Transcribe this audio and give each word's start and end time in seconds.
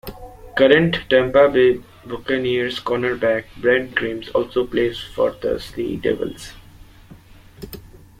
Current 0.57 0.97
Tampa 1.11 1.47
Bay 1.47 1.79
Buccaneers 2.07 2.79
cornerback 2.79 3.45
Brent 3.57 3.93
Grimes 3.93 4.29
also 4.29 4.65
played 4.65 4.97
for 5.13 5.29
the 5.33 5.59
Sea 5.59 5.95
Devils. 5.95 6.53